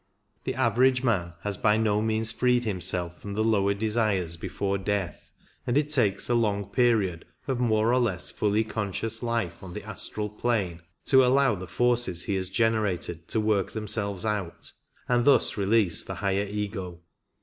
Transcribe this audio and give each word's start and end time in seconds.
The 0.45 0.55
average 0.55 1.03
man 1.03 1.33
has 1.43 1.57
by 1.57 1.77
no 1.77 2.01
means 2.01 2.31
freed 2.31 2.63
himself 2.63 3.21
from 3.21 3.35
the 3.35 3.43
lower 3.43 3.75
desires 3.75 4.35
before 4.35 4.79
death, 4.79 5.29
and 5.67 5.77
it 5.77 5.91
takes 5.91 6.27
a 6.27 6.33
long 6.33 6.65
period 6.71 7.23
of 7.47 7.59
more 7.59 7.93
or 7.93 7.99
less 7.99 8.31
fully 8.31 8.63
conscious 8.63 9.21
life 9.21 9.61
on 9.61 9.73
the 9.75 9.83
astral 9.83 10.27
plane 10.31 10.81
to 11.05 11.23
allow 11.23 11.53
the 11.53 11.67
forces 11.67 12.23
he 12.23 12.33
has 12.33 12.49
generated 12.49 13.27
to 13.27 13.39
work 13.39 13.73
themselves 13.73 14.25
out, 14.25 14.71
and 15.07 15.23
thus 15.23 15.55
release 15.55 16.03
the 16.03 16.15
higher 16.15 16.47
Ego. 16.49 17.01